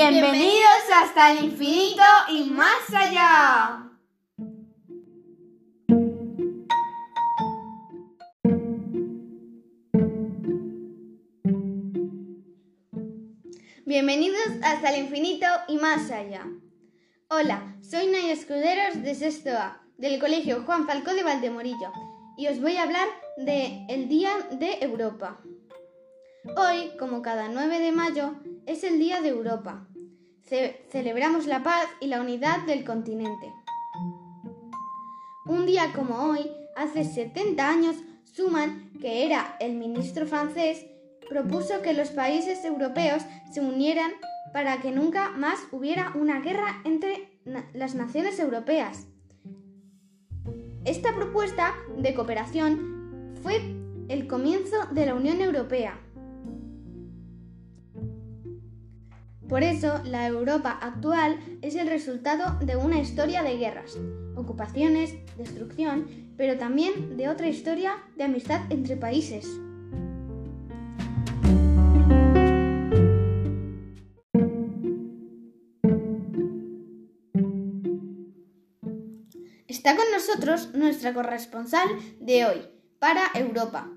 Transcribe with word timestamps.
Bienvenidos 0.00 0.82
hasta 0.96 1.32
el 1.32 1.44
infinito 1.44 2.02
y 2.30 2.44
más 2.44 2.94
allá. 2.94 3.86
Bienvenidos 13.84 14.40
hasta 14.62 14.88
el 14.88 15.04
infinito 15.04 15.46
y 15.68 15.76
más 15.76 16.10
allá. 16.10 16.46
Hola, 17.28 17.76
soy 17.82 18.06
Naya 18.06 18.32
Escuderos 18.32 19.02
de 19.02 19.14
Sexto 19.14 19.50
A, 19.50 19.82
del 19.98 20.18
Colegio 20.18 20.62
Juan 20.64 20.86
Falcó 20.86 21.12
de 21.12 21.24
Valdemorillo, 21.24 21.92
y 22.38 22.48
os 22.48 22.58
voy 22.58 22.76
a 22.78 22.84
hablar 22.84 23.08
de 23.36 23.84
el 23.90 24.08
Día 24.08 24.30
de 24.52 24.78
Europa. 24.80 25.42
Hoy, 26.56 26.96
como 26.98 27.20
cada 27.20 27.48
9 27.48 27.80
de 27.80 27.92
mayo, 27.92 28.34
es 28.64 28.82
el 28.82 28.98
Día 28.98 29.20
de 29.20 29.28
Europa. 29.28 29.86
Celebramos 30.90 31.46
la 31.46 31.62
paz 31.62 31.86
y 32.00 32.06
la 32.06 32.20
unidad 32.20 32.60
del 32.66 32.84
continente. 32.84 33.52
Un 35.46 35.66
día 35.66 35.92
como 35.94 36.16
hoy, 36.30 36.50
hace 36.76 37.04
70 37.04 37.68
años, 37.68 37.96
Schuman, 38.26 38.92
que 39.00 39.26
era 39.26 39.56
el 39.60 39.74
ministro 39.74 40.26
francés, 40.26 40.86
propuso 41.28 41.82
que 41.82 41.92
los 41.92 42.10
países 42.10 42.64
europeos 42.64 43.22
se 43.52 43.60
unieran 43.60 44.12
para 44.52 44.80
que 44.80 44.90
nunca 44.90 45.30
más 45.30 45.60
hubiera 45.70 46.12
una 46.14 46.40
guerra 46.40 46.82
entre 46.84 47.28
las 47.44 47.94
naciones 47.94 48.38
europeas. 48.38 49.06
Esta 50.84 51.14
propuesta 51.14 51.74
de 51.96 52.14
cooperación 52.14 53.34
fue 53.42 53.60
el 54.08 54.26
comienzo 54.26 54.76
de 54.90 55.06
la 55.06 55.14
Unión 55.14 55.40
Europea. 55.40 55.98
Por 59.50 59.64
eso, 59.64 60.00
la 60.04 60.28
Europa 60.28 60.78
actual 60.80 61.40
es 61.60 61.74
el 61.74 61.88
resultado 61.88 62.56
de 62.64 62.76
una 62.76 63.00
historia 63.00 63.42
de 63.42 63.56
guerras, 63.56 63.98
ocupaciones, 64.36 65.16
destrucción, 65.36 66.06
pero 66.36 66.56
también 66.56 67.16
de 67.16 67.28
otra 67.28 67.48
historia 67.48 67.96
de 68.14 68.22
amistad 68.22 68.60
entre 68.70 68.96
países. 68.96 69.48
Está 79.66 79.96
con 79.96 80.04
nosotros 80.12 80.74
nuestra 80.74 81.12
corresponsal 81.12 81.88
de 82.20 82.44
hoy 82.46 82.68
para 83.00 83.22
Europa, 83.34 83.90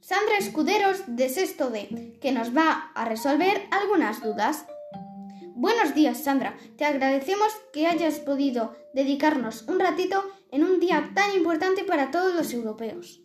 Sandra 0.00 0.38
Escuderos 0.38 1.04
de 1.06 1.28
Sexto 1.28 1.70
D, 1.70 2.18
que 2.20 2.32
nos 2.32 2.56
va 2.56 2.90
a 2.96 3.04
resolver 3.04 3.68
algunas 3.70 4.20
dudas. 4.20 4.66
Buenos 5.58 5.94
días, 5.94 6.22
Sandra. 6.22 6.54
Te 6.76 6.84
agradecemos 6.84 7.48
que 7.72 7.86
hayas 7.86 8.20
podido 8.20 8.76
dedicarnos 8.92 9.62
un 9.62 9.80
ratito 9.80 10.22
en 10.50 10.62
un 10.62 10.80
día 10.80 11.12
tan 11.14 11.34
importante 11.34 11.82
para 11.82 12.10
todos 12.10 12.34
los 12.34 12.52
europeos. 12.52 13.22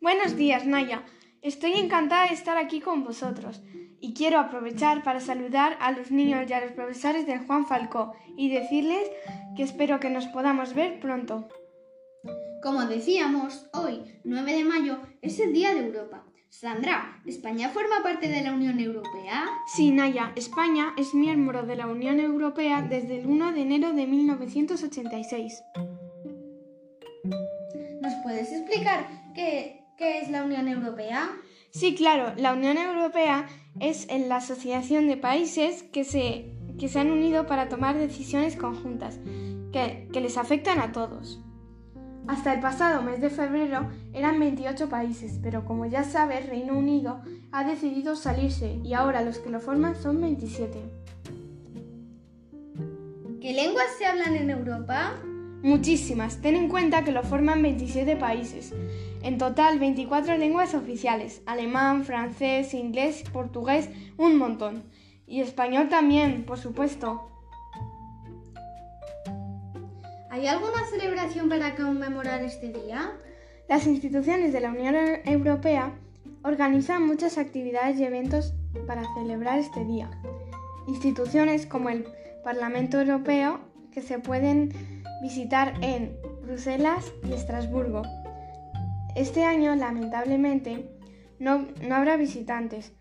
Buenos 0.00 0.34
días, 0.34 0.64
Naya. 0.64 1.02
Estoy 1.42 1.74
encantada 1.74 2.28
de 2.28 2.32
estar 2.32 2.56
aquí 2.56 2.80
con 2.80 3.04
vosotros 3.04 3.60
y 4.00 4.14
quiero 4.14 4.38
aprovechar 4.38 5.02
para 5.02 5.20
saludar 5.20 5.76
a 5.78 5.92
los 5.92 6.10
niños 6.10 6.48
y 6.48 6.54
a 6.54 6.60
los 6.62 6.72
profesores 6.72 7.26
del 7.26 7.40
Juan 7.40 7.66
Falcó 7.66 8.14
y 8.34 8.48
decirles 8.48 9.10
que 9.54 9.62
espero 9.62 10.00
que 10.00 10.08
nos 10.08 10.26
podamos 10.28 10.72
ver 10.72 11.00
pronto. 11.00 11.50
Como 12.62 12.84
decíamos, 12.86 13.68
hoy, 13.72 14.00
9 14.24 14.52
de 14.52 14.64
mayo, 14.64 14.98
es 15.22 15.38
el 15.38 15.52
Día 15.52 15.74
de 15.74 15.86
Europa. 15.86 16.24
Sandra, 16.48 17.20
¿España 17.24 17.68
forma 17.68 18.02
parte 18.02 18.26
de 18.26 18.42
la 18.42 18.52
Unión 18.52 18.80
Europea? 18.80 19.46
Sí, 19.76 19.92
Naya, 19.92 20.32
España 20.34 20.94
es 20.96 21.14
miembro 21.14 21.64
de 21.64 21.76
la 21.76 21.86
Unión 21.86 22.18
Europea 22.18 22.82
desde 22.82 23.20
el 23.20 23.26
1 23.26 23.52
de 23.52 23.60
enero 23.60 23.92
de 23.92 24.06
1986. 24.06 25.62
¿Nos 28.02 28.14
puedes 28.24 28.50
explicar 28.50 29.06
qué, 29.34 29.84
qué 29.96 30.20
es 30.20 30.30
la 30.30 30.42
Unión 30.42 30.66
Europea? 30.66 31.30
Sí, 31.70 31.94
claro, 31.94 32.32
la 32.36 32.54
Unión 32.54 32.78
Europea 32.78 33.46
es 33.78 34.08
la 34.10 34.36
asociación 34.36 35.06
de 35.06 35.16
países 35.16 35.84
que 35.84 36.02
se, 36.02 36.56
que 36.78 36.88
se 36.88 36.98
han 36.98 37.12
unido 37.12 37.46
para 37.46 37.68
tomar 37.68 37.96
decisiones 37.96 38.56
conjuntas 38.56 39.20
que, 39.72 40.08
que 40.12 40.20
les 40.20 40.38
afectan 40.38 40.80
a 40.80 40.90
todos. 40.92 41.40
Hasta 42.28 42.52
el 42.52 42.60
pasado 42.60 43.02
mes 43.02 43.22
de 43.22 43.30
febrero 43.30 43.88
eran 44.12 44.38
28 44.38 44.90
países, 44.90 45.40
pero 45.42 45.64
como 45.64 45.86
ya 45.86 46.04
sabes, 46.04 46.46
Reino 46.46 46.76
Unido 46.76 47.22
ha 47.52 47.64
decidido 47.64 48.16
salirse 48.16 48.78
y 48.84 48.92
ahora 48.92 49.22
los 49.22 49.38
que 49.38 49.48
lo 49.48 49.60
forman 49.60 49.96
son 49.96 50.20
27. 50.20 50.78
¿Qué 53.40 53.52
lenguas 53.54 53.86
se 53.96 54.04
hablan 54.04 54.36
en 54.36 54.50
Europa? 54.50 55.14
Muchísimas. 55.62 56.42
Ten 56.42 56.54
en 56.54 56.68
cuenta 56.68 57.02
que 57.02 57.12
lo 57.12 57.22
forman 57.22 57.62
27 57.62 58.16
países. 58.16 58.74
En 59.22 59.38
total 59.38 59.78
24 59.78 60.36
lenguas 60.36 60.74
oficiales. 60.74 61.40
Alemán, 61.46 62.04
francés, 62.04 62.74
inglés, 62.74 63.24
portugués, 63.32 63.88
un 64.18 64.36
montón. 64.36 64.84
Y 65.26 65.40
español 65.40 65.88
también, 65.88 66.44
por 66.44 66.58
supuesto. 66.58 67.37
¿Hay 70.30 70.46
alguna 70.46 70.84
celebración 70.90 71.48
para 71.48 71.74
conmemorar 71.74 72.42
este 72.42 72.68
día? 72.68 73.12
Las 73.66 73.86
instituciones 73.86 74.52
de 74.52 74.60
la 74.60 74.70
Unión 74.70 74.94
Europea 75.24 75.94
organizan 76.42 77.06
muchas 77.06 77.38
actividades 77.38 77.98
y 77.98 78.04
eventos 78.04 78.52
para 78.86 79.02
celebrar 79.14 79.58
este 79.58 79.84
día. 79.86 80.10
Instituciones 80.86 81.66
como 81.66 81.88
el 81.88 82.06
Parlamento 82.44 83.00
Europeo 83.00 83.60
que 83.90 84.02
se 84.02 84.18
pueden 84.18 84.72
visitar 85.22 85.74
en 85.82 86.14
Bruselas 86.42 87.10
y 87.26 87.32
Estrasburgo. 87.32 88.02
Este 89.16 89.44
año, 89.44 89.74
lamentablemente, 89.76 90.90
no, 91.38 91.66
no 91.86 91.94
habrá 91.94 92.18
visitantes 92.18 92.92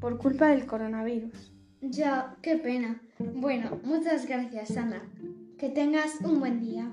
por 0.00 0.16
culpa 0.18 0.48
del 0.48 0.66
coronavirus. 0.66 1.52
Ya, 1.80 2.36
qué 2.40 2.56
pena. 2.56 3.02
Bueno, 3.18 3.80
muchas 3.82 4.26
gracias, 4.26 4.68
Sandra. 4.68 5.02
Que 5.62 5.68
tengas 5.68 6.20
un 6.22 6.40
buen 6.40 6.60
día. 6.60 6.90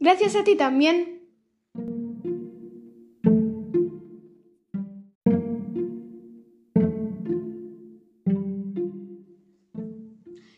Gracias 0.00 0.34
a 0.34 0.44
ti 0.44 0.56
también. 0.56 1.20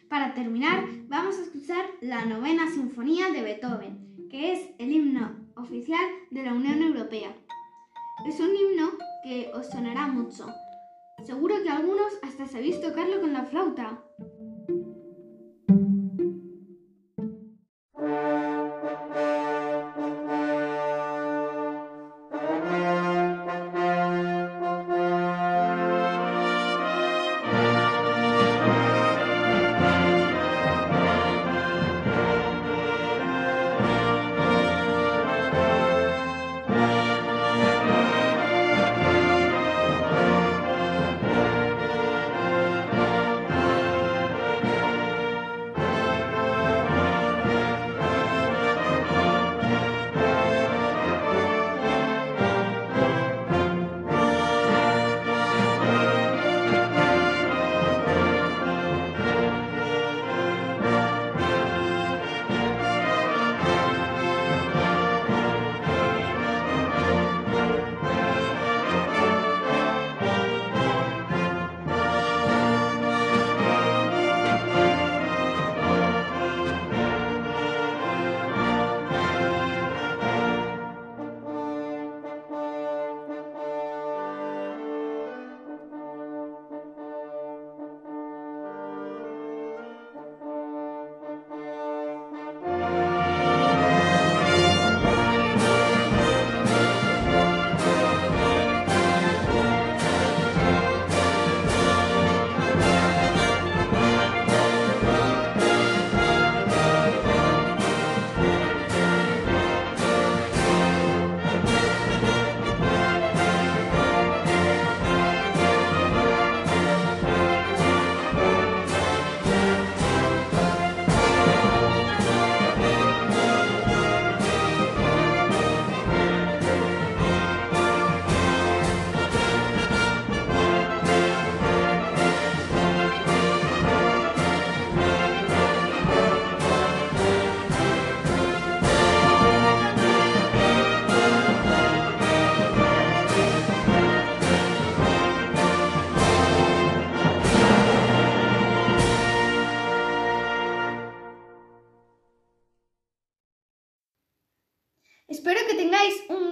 Para 0.09 0.35
terminar, 0.35 0.85
vamos 1.09 1.39
a 1.39 1.43
escuchar 1.43 1.85
la 2.01 2.25
novena 2.27 2.71
sinfonía 2.71 3.33
de 3.33 3.43
Beethoven, 3.43 4.29
que 4.31 4.53
es 4.53 4.71
el 4.79 4.93
himno 4.93 5.35
oficial 5.57 6.07
de 6.31 6.45
la 6.45 6.55
Unión 6.55 6.83
Europea. 6.83 7.35
Es 8.29 8.39
un 8.39 8.55
himno 8.55 8.93
que 9.23 9.51
os 9.55 9.67
sonará 9.67 10.07
mucho. 10.07 10.47
Seguro 11.25 11.63
que 11.63 11.71
algunos 11.71 12.13
hasta 12.23 12.47
sabéis 12.47 12.81
tocarlo 12.81 13.21
con 13.21 13.33
la 13.33 13.45
flauta. 13.45 14.03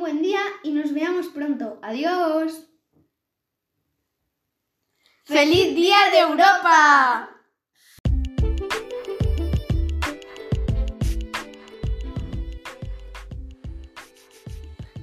Buen 0.08 0.22
día 0.22 0.40
y 0.62 0.70
nos 0.72 0.94
veamos 0.94 1.28
pronto. 1.28 1.78
Adiós. 1.82 2.66
¡Feliz 5.24 5.74
Día 5.74 5.96
de 6.10 6.18
Europa! 6.20 7.28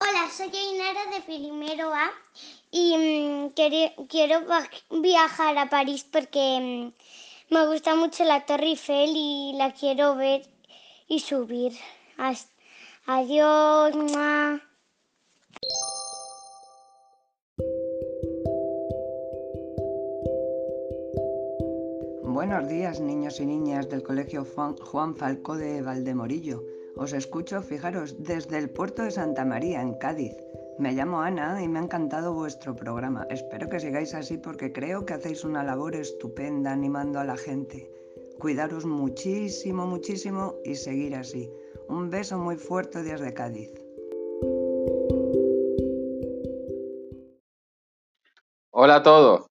Hola, 0.01 0.31
soy 0.31 0.51
Ainara 0.55 1.07
de 1.13 1.21
primero 1.21 1.93
A 1.93 2.11
y 2.71 2.97
mm, 2.97 3.49
quiero 4.09 4.41
viajar 4.91 5.59
a 5.59 5.69
París 5.69 6.07
porque 6.11 6.93
mm, 7.51 7.55
me 7.55 7.67
gusta 7.67 7.95
mucho 7.95 8.25
la 8.25 8.47
Torre 8.47 8.69
Eiffel 8.69 9.13
y 9.15 9.53
la 9.57 9.73
quiero 9.73 10.17
ver 10.17 10.49
y 11.07 11.21
subir. 11.21 11.73
Adiós. 13.07 13.95
Buenos 22.41 22.69
días, 22.69 23.03
niños 23.03 23.39
y 23.39 23.45
niñas 23.45 23.91
del 23.91 24.03
Colegio 24.03 24.47
Juan 24.47 25.15
Falcó 25.15 25.59
de 25.59 25.83
Valdemorillo. 25.83 26.65
Os 26.97 27.13
escucho, 27.13 27.61
fijaros, 27.61 28.17
desde 28.25 28.57
el 28.57 28.71
puerto 28.71 29.03
de 29.03 29.11
Santa 29.11 29.45
María, 29.45 29.83
en 29.83 29.93
Cádiz. 29.99 30.33
Me 30.79 30.93
llamo 30.93 31.21
Ana 31.21 31.63
y 31.63 31.69
me 31.69 31.79
ha 31.79 31.83
encantado 31.83 32.33
vuestro 32.33 32.75
programa. 32.75 33.27
Espero 33.29 33.69
que 33.69 33.79
sigáis 33.79 34.15
así 34.15 34.39
porque 34.39 34.73
creo 34.73 35.05
que 35.05 35.13
hacéis 35.13 35.45
una 35.45 35.63
labor 35.63 35.95
estupenda 35.95 36.73
animando 36.73 37.21
a 37.21 37.25
la 37.25 37.37
gente. 37.37 37.91
Cuidaros 38.39 38.87
muchísimo, 38.87 39.87
muchísimo 39.87 40.55
y 40.65 40.77
seguir 40.77 41.17
así. 41.17 41.47
Un 41.91 42.09
beso 42.09 42.39
muy 42.39 42.57
fuerte 42.57 43.03
desde 43.03 43.35
Cádiz. 43.35 43.71
Hola 48.71 48.95
a 48.95 49.03
todos. 49.03 49.47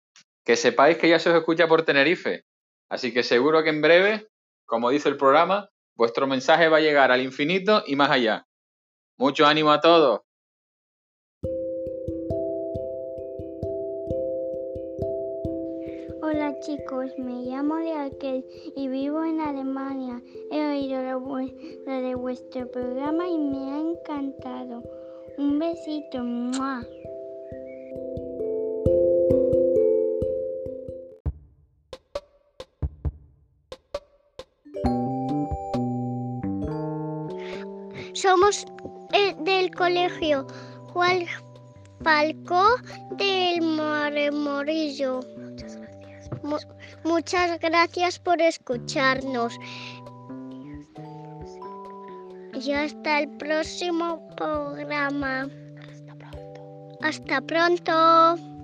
Que 0.44 0.56
sepáis 0.56 1.00
que 1.00 1.10
ya 1.10 1.18
se 1.18 1.32
os 1.32 1.36
escucha 1.36 1.68
por 1.68 1.82
Tenerife. 1.82 2.46
Así 2.90 3.14
que 3.14 3.24
seguro 3.24 3.64
que 3.64 3.70
en 3.70 3.82
breve, 3.82 4.28
como 4.66 4.90
dice 4.90 5.10
el 5.10 5.18
programa, 5.18 5.70
vuestro 5.96 6.28
mensaje 6.28 6.70
va 6.70 6.78
a 6.78 6.82
llegar 6.82 7.12
al 7.12 7.22
infinito 7.22 7.84
y 7.86 7.96
más 7.96 8.12
allá. 8.12 8.48
Mucho 9.18 9.46
ánimo 9.46 9.72
a 9.72 9.82
todos. 9.82 10.22
Hola 16.22 16.60
chicos, 16.60 17.12
me 17.18 17.44
llamo 17.44 17.78
Lealkel 17.80 18.46
y 18.76 18.88
vivo 18.88 19.24
en 19.24 19.40
Alemania. 19.40 20.22
He 20.52 20.68
oído 20.68 21.02
lo, 21.02 21.38
de 21.38 22.16
vuestro 22.16 22.70
programa 22.72 23.28
y 23.28 23.38
me 23.38 23.72
ha 23.72 23.80
encantado. 23.80 24.84
Un 25.38 25.60
besito. 25.60 26.24
Eh, 38.48 39.36
del 39.40 39.74
colegio 39.74 40.46
Juan 40.94 41.26
Falcó 42.04 42.64
del 43.18 43.60
Morillo. 44.32 45.22
Muchas 47.04 47.60
gracias 47.60 48.20
por 48.20 48.40
escucharnos. 48.40 49.58
Y 52.54 52.72
hasta 52.72 53.22
el 53.22 53.30
próximo 53.38 54.22
programa. 54.38 55.48
Hasta 55.90 56.16
pronto. 56.16 56.98
Hasta 57.02 57.42
pronto. 57.42 58.55